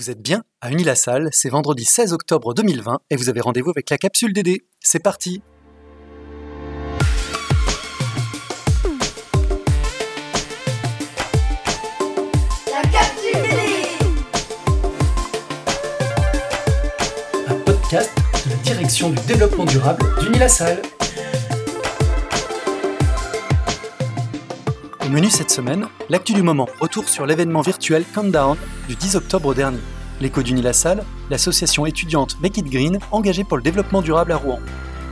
[0.00, 3.90] Vous êtes bien à Unilassal, c'est vendredi 16 octobre 2020 et vous avez rendez-vous avec
[3.90, 4.64] la capsule DD.
[4.80, 5.42] C'est parti
[12.66, 13.44] La capsule
[17.46, 18.10] Un podcast
[18.46, 20.80] de la direction du développement durable d'Unilassal.
[25.04, 28.56] Au menu cette semaine, l'actu du moment, retour sur l'événement virtuel Countdown
[28.88, 29.78] du 10 octobre dernier.
[30.20, 34.58] L'écho d'Unilassal, l'association étudiante Make It Green engagée pour le développement durable à Rouen.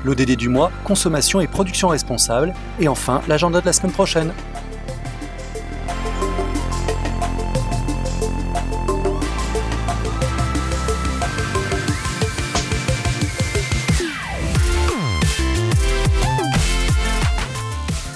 [0.04, 2.52] L'ODD du mois, consommation et production responsable.
[2.80, 4.32] Et enfin, l'agenda de la semaine prochaine.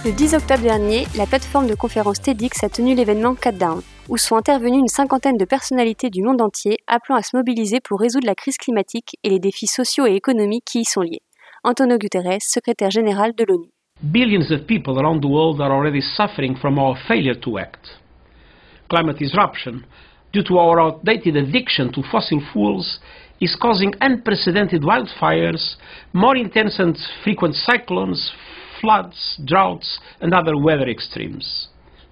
[0.04, 4.34] Le 10 octobre dernier, la plateforme de conférence TEDx a tenu l'événement Cutdown, où sont
[4.34, 8.34] intervenues une cinquantaine de personnalités du monde entier appelant à se mobiliser pour résoudre la
[8.34, 11.22] crise climatique et les défis sociaux et économiques qui y sont liés.
[11.62, 13.68] Antonio Guterres, secrétaire général de l'ONU.
[14.02, 18.00] Billions of people around the world are already suffering from our failure to act.
[18.88, 19.82] Climate disruption,
[20.32, 22.98] due to our outdated addiction to fossil fuels,
[23.40, 25.76] is causing unprecedented wildfires,
[26.12, 28.32] more intense and frequent cyclones,
[28.82, 31.68] floods, droughts, and other weather extremes.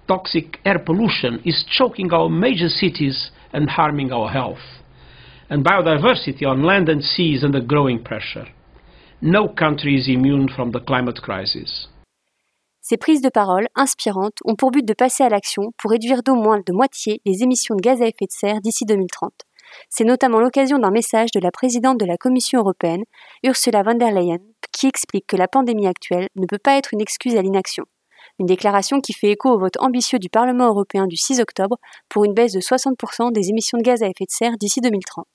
[0.07, 4.65] Toxic air pollution is choking our major cities and harming our health.
[5.49, 8.47] And biodiversity on land and sea is under growing pressure.
[9.21, 11.87] No country is immune from the climate crisis.
[12.83, 16.35] Ces prises de parole inspirantes ont pour but de passer à l'action pour réduire d'au
[16.35, 19.31] moins de moitié les émissions de gaz à effet de serre d'ici 2030.
[19.89, 23.03] C'est notamment l'occasion d'un message de la présidente de la Commission européenne,
[23.43, 24.39] Ursula von der Leyen,
[24.71, 27.85] qui explique que la pandémie actuelle ne peut pas être une excuse à l'inaction.
[28.39, 31.77] Une déclaration qui fait écho au vote ambitieux du Parlement européen du 6 octobre
[32.09, 35.25] pour une baisse de 60% des émissions de gaz à effet de serre d'ici 2030.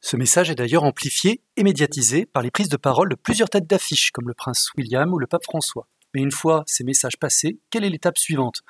[0.00, 3.66] Ce message est d'ailleurs amplifié et médiatisé par les prises de parole de plusieurs têtes
[3.66, 5.86] d'affiche, comme le prince William ou le pape François.
[6.14, 8.62] Mais une fois ces messages passés, quelle est l'étape suivante?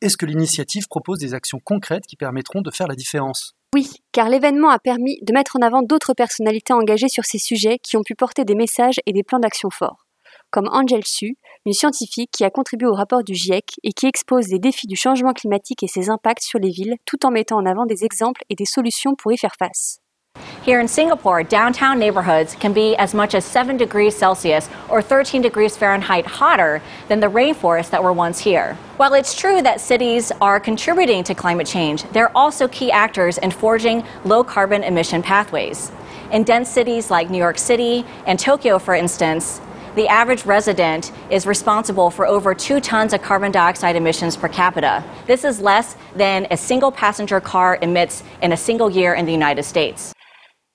[0.00, 3.57] Est-ce que l'initiative propose des actions concrètes qui permettront de faire la différence?
[3.74, 7.78] Oui, car l'événement a permis de mettre en avant d'autres personnalités engagées sur ces sujets
[7.82, 10.06] qui ont pu porter des messages et des plans d'action forts,
[10.50, 11.36] comme Angel Su,
[11.66, 14.96] une scientifique qui a contribué au rapport du GIEC et qui expose les défis du
[14.96, 18.42] changement climatique et ses impacts sur les villes tout en mettant en avant des exemples
[18.48, 20.00] et des solutions pour y faire face.
[20.68, 25.40] Here in Singapore, downtown neighborhoods can be as much as 7 degrees Celsius or 13
[25.40, 28.74] degrees Fahrenheit hotter than the rainforests that were once here.
[28.98, 33.50] While it's true that cities are contributing to climate change, they're also key actors in
[33.50, 35.90] forging low carbon emission pathways.
[36.32, 39.62] In dense cities like New York City and Tokyo, for instance,
[39.94, 45.02] the average resident is responsible for over two tons of carbon dioxide emissions per capita.
[45.26, 49.32] This is less than a single passenger car emits in a single year in the
[49.32, 50.12] United States.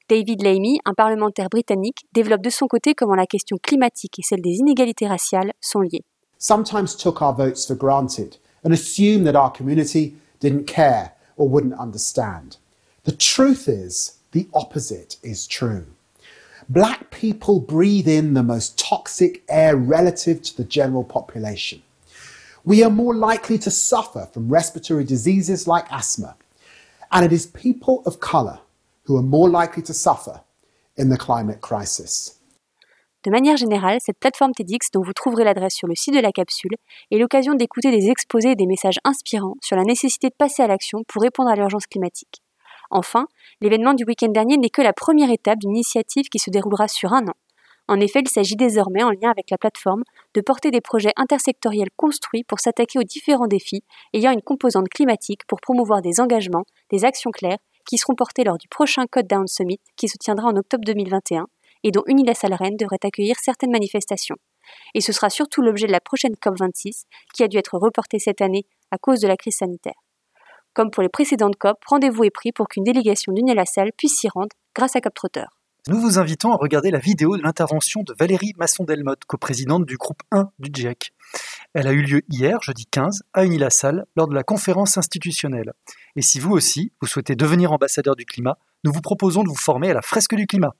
[0.10, 4.42] David Lamey, un parlementaire britannique, développe de son côté comment la question climatique et celle
[4.42, 6.04] des inégalités raciales sont liées.
[6.44, 11.80] sometimes took our votes for granted and assumed that our community didn't care or wouldn't
[11.80, 12.58] understand.
[13.06, 15.86] The truth is, the opposite is true.
[16.68, 21.82] Black people breathe in the most toxic air relative to the general population.
[22.66, 26.36] We are more likely to suffer from respiratory diseases like asthma,
[27.12, 28.60] and it is people of colour
[29.08, 30.42] who are more likely to suffer
[30.98, 32.40] in the climate crisis.
[33.26, 36.34] De manière générale, cette plateforme TEDx, dont vous trouverez l'adresse sur le site de la
[36.34, 36.76] capsule,
[37.10, 40.68] est l'occasion d'écouter des exposés et des messages inspirants sur la nécessité de passer à
[40.68, 42.42] l'action pour répondre à l'urgence climatique.
[42.90, 43.28] Enfin,
[43.62, 47.14] l'événement du week-end dernier n'est que la première étape d'une initiative qui se déroulera sur
[47.14, 47.34] un an.
[47.88, 50.04] En effet, il s'agit désormais, en lien avec la plateforme,
[50.36, 53.84] de porter des projets intersectoriels construits pour s'attaquer aux différents défis
[54.14, 58.58] ayant une composante climatique pour promouvoir des engagements, des actions claires qui seront portées lors
[58.58, 61.48] du prochain Code Down Summit qui se tiendra en octobre 2021
[61.84, 64.38] et dont Unilassal Rennes devrait accueillir certaines manifestations.
[64.94, 68.42] Et ce sera surtout l'objet de la prochaine COP26 qui a dû être reportée cette
[68.42, 70.02] année à cause de la crise sanitaire.
[70.74, 74.56] Comme pour les précédentes COP, rendez-vous est pris pour qu'une délégation d'Unilassal puisse s'y rendre
[74.76, 75.20] grâce à COP
[75.88, 80.24] Nous vous invitons à regarder la vidéo de l'intervention de Valérie Masson-Delmotte, coprésidente du groupe
[80.32, 81.14] 1 du GIEC.
[81.76, 85.74] Elle a eu lieu hier, jeudi 15, à Unilassal, lors de la conférence institutionnelle.
[86.16, 89.56] Et si vous aussi, vous souhaitez devenir ambassadeur du climat, nous vous proposons de vous
[89.56, 90.76] former à la fresque du climat.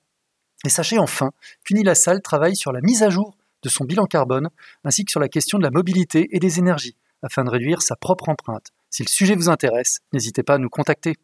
[0.64, 1.30] Et sachez enfin
[1.64, 4.50] qu'Unilassal travaille sur la mise à jour de son bilan carbone,
[4.84, 7.96] ainsi que sur la question de la mobilité et des énergies, afin de réduire sa
[7.96, 8.68] propre empreinte.
[8.90, 11.16] Si le sujet vous intéresse, n'hésitez pas à nous contacter.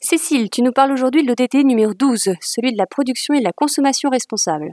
[0.00, 3.44] Cécile, tu nous parles aujourd'hui de l'ODT numéro 12, celui de la production et de
[3.44, 4.72] la consommation responsable.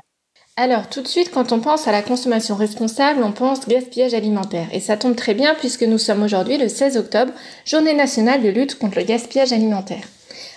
[0.56, 4.68] Alors, tout de suite, quand on pense à la consommation responsable, on pense gaspillage alimentaire.
[4.72, 7.34] Et ça tombe très bien puisque nous sommes aujourd'hui le 16 octobre,
[7.66, 10.04] journée nationale de lutte contre le gaspillage alimentaire.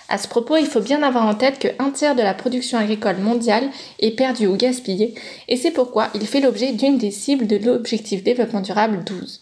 [0.07, 2.77] À ce propos, il faut bien avoir en tête que un tiers de la production
[2.77, 5.15] agricole mondiale est perdue ou gaspillée,
[5.47, 9.41] et c'est pourquoi il fait l'objet d'une des cibles de l'objectif développement durable 12.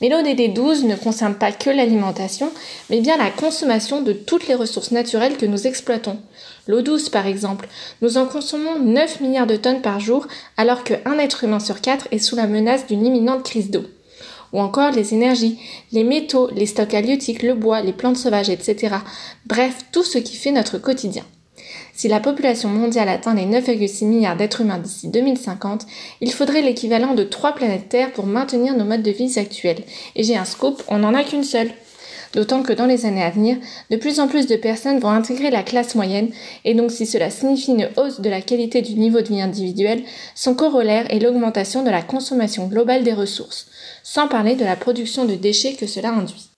[0.00, 2.50] Mais l'ODD 12 ne concerne pas que l'alimentation,
[2.90, 6.18] mais bien la consommation de toutes les ressources naturelles que nous exploitons.
[6.66, 7.68] L'eau douce, par exemple.
[8.02, 10.26] Nous en consommons 9 milliards de tonnes par jour,
[10.56, 13.84] alors qu'un être humain sur quatre est sous la menace d'une imminente crise d'eau.
[14.52, 15.58] Ou encore les énergies,
[15.92, 18.96] les métaux, les stocks halieutiques, le bois, les plantes sauvages, etc.
[19.46, 21.24] Bref, tout ce qui fait notre quotidien.
[21.96, 25.86] Si la population mondiale atteint les 9,6 milliards d'êtres humains d'ici 2050,
[26.20, 29.82] il faudrait l'équivalent de 3 planètes Terre pour maintenir nos modes de vie actuels.
[30.14, 31.70] Et j'ai un scoop, on n'en a qu'une seule.
[32.34, 33.56] D'autant que dans les années à venir,
[33.90, 36.28] de plus en plus de personnes vont intégrer la classe moyenne,
[36.66, 40.02] et donc si cela signifie une hausse de la qualité du niveau de vie individuel,
[40.34, 43.68] son corollaire est l'augmentation de la consommation globale des ressources,
[44.02, 46.50] sans parler de la production de déchets que cela induit.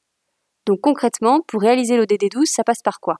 [0.66, 3.18] Donc concrètement, pour réaliser l'ODD 12, ça passe par quoi?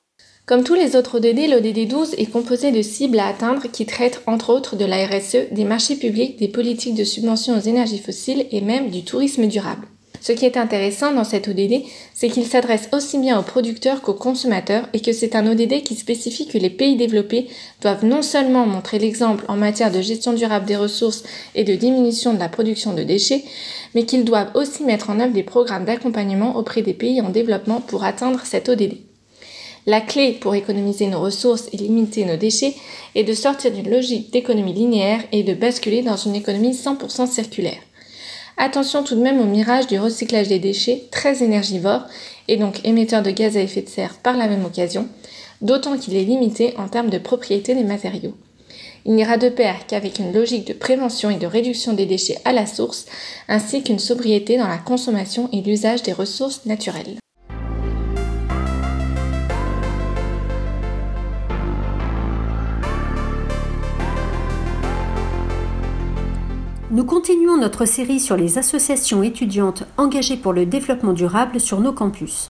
[0.49, 4.23] Comme tous les autres ODD, l'ODD 12 est composé de cibles à atteindre qui traitent
[4.27, 8.47] entre autres de la RSE, des marchés publics, des politiques de subvention aux énergies fossiles
[8.51, 9.87] et même du tourisme durable.
[10.23, 11.83] Ce qui est intéressant dans cet ODD,
[12.15, 15.95] c'est qu'il s'adresse aussi bien aux producteurs qu'aux consommateurs et que c'est un ODD qui
[15.95, 17.49] spécifie que les pays développés
[17.83, 21.25] doivent non seulement montrer l'exemple en matière de gestion durable des ressources
[21.57, 23.45] et de diminution de la production de déchets,
[23.95, 27.83] mais qu'ils doivent aussi mettre en œuvre des programmes d'accompagnement auprès des pays en développement
[27.83, 29.08] pour atteindre cet ODD.
[29.89, 32.75] La clé pour économiser nos ressources et limiter nos déchets
[33.15, 37.81] est de sortir d'une logique d'économie linéaire et de basculer dans une économie 100% circulaire.
[38.59, 42.03] Attention tout de même au mirage du recyclage des déchets, très énergivore
[42.49, 45.09] et donc émetteur de gaz à effet de serre par la même occasion,
[45.63, 48.35] d'autant qu'il est limité en termes de propriété des matériaux.
[49.07, 52.53] Il n'ira de pair qu'avec une logique de prévention et de réduction des déchets à
[52.53, 53.07] la source,
[53.49, 57.17] ainsi qu'une sobriété dans la consommation et l'usage des ressources naturelles.
[66.91, 71.93] Nous continuons notre série sur les associations étudiantes engagées pour le développement durable sur nos
[71.93, 72.49] campus.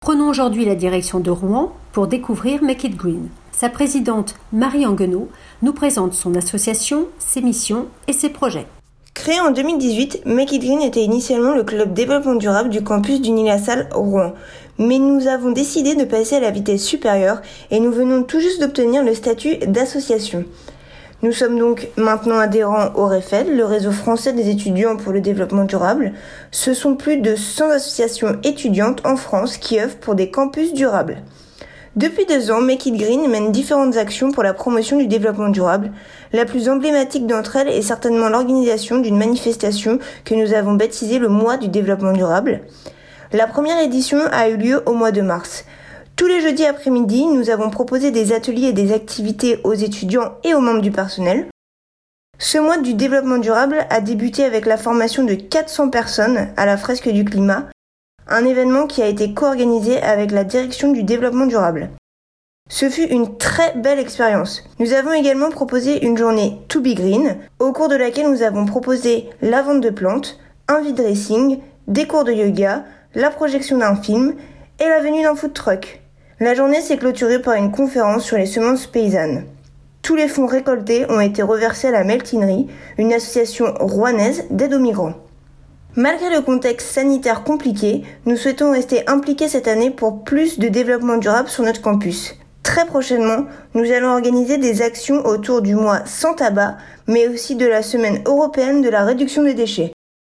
[0.00, 3.28] Prenons aujourd'hui la direction de Rouen pour découvrir Make It Green.
[3.52, 5.28] Sa présidente, Marie Anguenot,
[5.60, 8.66] nous présente son association, ses missions et ses projets.
[9.12, 13.32] Créé en 2018, Make It Green était initialement le club développement durable du campus du
[13.32, 14.32] Nil-la-Salle Rouen.
[14.78, 18.62] Mais nous avons décidé de passer à la vitesse supérieure et nous venons tout juste
[18.62, 20.46] d'obtenir le statut d'association.
[21.24, 25.64] Nous sommes donc maintenant adhérents au REFED, le réseau français des étudiants pour le développement
[25.64, 26.12] durable.
[26.50, 31.22] Ce sont plus de 100 associations étudiantes en France qui œuvrent pour des campus durables.
[31.96, 35.92] Depuis deux ans, Make It Green mène différentes actions pour la promotion du développement durable.
[36.34, 41.28] La plus emblématique d'entre elles est certainement l'organisation d'une manifestation que nous avons baptisée le
[41.28, 42.60] mois du développement durable.
[43.32, 45.64] La première édition a eu lieu au mois de mars.
[46.16, 50.54] Tous les jeudis après-midi, nous avons proposé des ateliers et des activités aux étudiants et
[50.54, 51.48] aux membres du personnel.
[52.38, 56.76] Ce mois du développement durable a débuté avec la formation de 400 personnes à la
[56.76, 57.68] fresque du climat
[58.26, 61.90] un événement qui a été co-organisé avec la direction du développement durable.
[62.70, 64.64] Ce fut une très belle expérience.
[64.78, 68.64] Nous avons également proposé une journée To Be Green, au cours de laquelle nous avons
[68.64, 70.38] proposé la vente de plantes,
[70.68, 72.84] un vide dressing, des cours de yoga,
[73.14, 74.34] la projection d'un film
[74.80, 76.00] et la venue d'un food truck.
[76.40, 79.44] La journée s'est clôturée par une conférence sur les semences paysannes.
[80.02, 82.66] Tous les fonds récoltés ont été reversés à la Meltinerie,
[82.98, 85.14] une association rouennaise d'aide aux migrants.
[85.94, 91.18] Malgré le contexte sanitaire compliqué, nous souhaitons rester impliqués cette année pour plus de développement
[91.18, 92.34] durable sur notre campus.
[92.64, 97.66] Très prochainement, nous allons organiser des actions autour du mois sans tabac, mais aussi de
[97.66, 99.92] la semaine européenne de la réduction des déchets.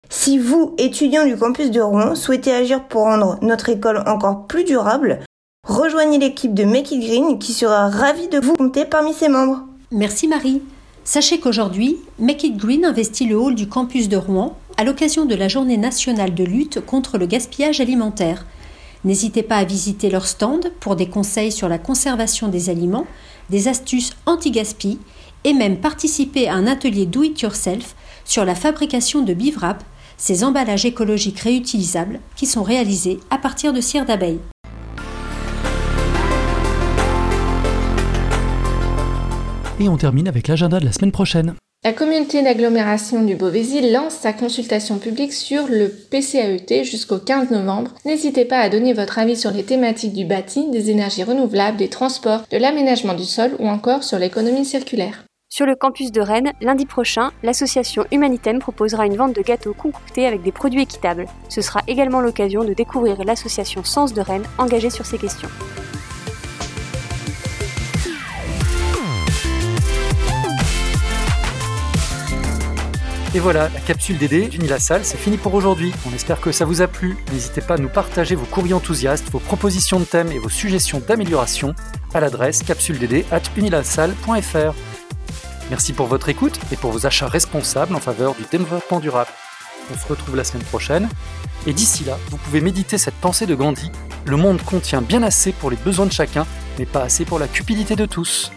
[0.09, 4.62] Si vous, étudiants du campus de Rouen, souhaitez agir pour rendre notre école encore plus
[4.62, 5.19] durable,
[5.68, 9.60] rejoignez l'équipe de Make It Green qui sera ravie de vous compter parmi ses membres.
[9.92, 10.62] Merci Marie.
[11.04, 15.34] Sachez qu'aujourd'hui, Make It Green investit le hall du campus de Rouen à l'occasion de
[15.34, 18.46] la journée nationale de lutte contre le gaspillage alimentaire.
[19.04, 23.06] N'hésitez pas à visiter leur stand pour des conseils sur la conservation des aliments,
[23.50, 24.98] des astuces anti-gaspi
[25.44, 27.94] et même participer à un atelier do it yourself
[28.25, 29.84] sur la fabrication de bivrap,
[30.16, 34.40] ces emballages écologiques réutilisables qui sont réalisés à partir de cire d'abeille.
[39.80, 41.54] Et on termine avec l'agenda de la semaine prochaine.
[41.85, 47.92] La communauté d'agglomération du Beauvaisis lance sa consultation publique sur le PCAET jusqu'au 15 novembre.
[48.04, 51.88] N'hésitez pas à donner votre avis sur les thématiques du bâti, des énergies renouvelables, des
[51.88, 55.25] transports, de l'aménagement du sol ou encore sur l'économie circulaire.
[55.49, 60.26] Sur le campus de Rennes, lundi prochain, l'association Humanitaine proposera une vente de gâteaux concoctés
[60.26, 61.26] avec des produits équitables.
[61.49, 65.49] Ce sera également l'occasion de découvrir l'association Sens de Rennes engagée sur ces questions.
[73.38, 75.92] Et voilà, la capsule DD d'Uni c'est fini pour aujourd'hui.
[76.11, 77.16] On espère que ça vous a plu.
[77.33, 81.00] N'hésitez pas à nous partager vos courriers enthousiastes, vos propositions de thèmes et vos suggestions
[81.07, 81.73] d'amélioration
[82.14, 84.75] à l'adresse capsuledD@unilasalle.fr.
[85.71, 89.30] Merci pour votre écoute et pour vos achats responsables en faveur du développement durable.
[89.95, 91.09] On se retrouve la semaine prochaine.
[91.68, 93.92] Et d'ici là, vous pouvez méditer cette pensée de Gandhi.
[94.25, 96.45] Le monde contient bien assez pour les besoins de chacun,
[96.76, 98.50] mais pas assez pour la cupidité de tous.